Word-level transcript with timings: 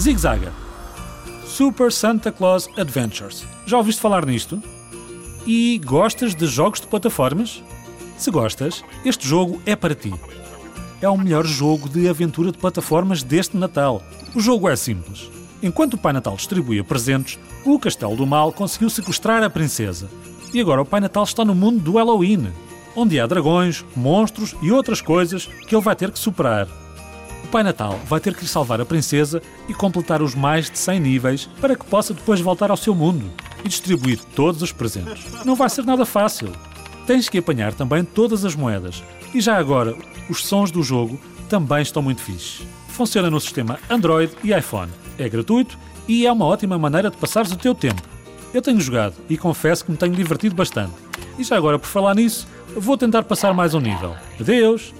Zig 0.00 0.18
Zaga. 0.18 0.52
Super 1.46 1.92
Santa 1.92 2.32
Claus 2.32 2.68
Adventures. 2.76 3.46
Já 3.64 3.78
ouviste 3.78 4.02
falar 4.02 4.26
nisto? 4.26 4.60
E 5.46 5.80
gostas 5.84 6.34
de 6.34 6.46
jogos 6.46 6.80
de 6.80 6.88
plataformas? 6.88 7.62
Se 8.18 8.28
gostas, 8.30 8.82
este 9.04 9.26
jogo 9.26 9.62
é 9.64 9.76
para 9.76 9.94
ti. 9.94 10.12
É 11.00 11.08
o 11.08 11.16
melhor 11.16 11.46
jogo 11.46 11.88
de 11.88 12.08
aventura 12.08 12.50
de 12.50 12.58
plataformas 12.58 13.22
deste 13.22 13.56
Natal. 13.56 14.02
O 14.34 14.40
jogo 14.40 14.68
é 14.68 14.74
simples. 14.74 15.30
Enquanto 15.62 15.94
o 15.94 15.98
Pai 15.98 16.12
Natal 16.12 16.34
distribuía 16.34 16.82
presentes, 16.82 17.38
o 17.64 17.78
Castelo 17.78 18.16
do 18.16 18.26
Mal 18.26 18.52
conseguiu 18.52 18.90
sequestrar 18.90 19.44
a 19.44 19.50
princesa. 19.50 20.08
E 20.52 20.60
agora 20.60 20.82
o 20.82 20.86
Pai 20.86 21.00
Natal 21.00 21.22
está 21.22 21.44
no 21.44 21.54
mundo 21.54 21.78
do 21.78 21.92
Halloween, 21.92 22.52
onde 22.96 23.20
há 23.20 23.26
dragões, 23.26 23.84
monstros 23.94 24.56
e 24.60 24.72
outras 24.72 25.00
coisas 25.00 25.46
que 25.68 25.74
ele 25.74 25.84
vai 25.84 25.94
ter 25.94 26.10
que 26.10 26.18
superar. 26.18 26.66
Pai 27.54 27.62
Natal 27.62 28.00
vai 28.06 28.18
ter 28.18 28.34
que 28.34 28.48
salvar 28.48 28.80
a 28.80 28.84
princesa 28.84 29.40
e 29.68 29.72
completar 29.72 30.20
os 30.20 30.34
mais 30.34 30.68
de 30.68 30.76
100 30.76 30.98
níveis 30.98 31.48
para 31.60 31.76
que 31.76 31.84
possa 31.84 32.12
depois 32.12 32.40
voltar 32.40 32.68
ao 32.68 32.76
seu 32.76 32.96
mundo 32.96 33.30
e 33.64 33.68
distribuir 33.68 34.18
todos 34.34 34.60
os 34.60 34.72
presentes. 34.72 35.24
Não 35.44 35.54
vai 35.54 35.70
ser 35.70 35.84
nada 35.84 36.04
fácil. 36.04 36.50
Tens 37.06 37.28
que 37.28 37.38
apanhar 37.38 37.72
também 37.72 38.02
todas 38.02 38.44
as 38.44 38.56
moedas. 38.56 39.04
E 39.32 39.40
já 39.40 39.56
agora, 39.56 39.96
os 40.28 40.44
sons 40.44 40.72
do 40.72 40.82
jogo 40.82 41.16
também 41.48 41.80
estão 41.80 42.02
muito 42.02 42.22
fixes. 42.22 42.66
Funciona 42.88 43.30
no 43.30 43.40
sistema 43.40 43.78
Android 43.88 44.32
e 44.42 44.52
iPhone. 44.52 44.90
É 45.16 45.28
gratuito 45.28 45.78
e 46.08 46.26
é 46.26 46.32
uma 46.32 46.46
ótima 46.46 46.76
maneira 46.76 47.08
de 47.08 47.16
passares 47.16 47.52
o 47.52 47.56
teu 47.56 47.72
tempo. 47.72 48.02
Eu 48.52 48.62
tenho 48.62 48.80
jogado 48.80 49.14
e 49.30 49.38
confesso 49.38 49.84
que 49.84 49.92
me 49.92 49.96
tenho 49.96 50.12
divertido 50.12 50.56
bastante. 50.56 50.94
E 51.38 51.44
já 51.44 51.56
agora, 51.56 51.78
por 51.78 51.86
falar 51.86 52.16
nisso, 52.16 52.48
vou 52.76 52.98
tentar 52.98 53.22
passar 53.22 53.54
mais 53.54 53.74
um 53.74 53.80
nível. 53.80 54.16
Adeus! 54.40 54.92